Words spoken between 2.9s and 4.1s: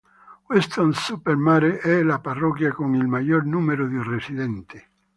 il maggior numero di